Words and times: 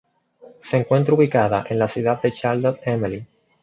Se 0.61 0.77
encuentra 0.77 1.13
ubicada 1.13 1.63
en 1.69 1.77
la 1.77 1.87
Ciudad 1.87 2.19
de 2.23 2.31
Charlotte 2.31 2.87
Amalie. 2.87 3.27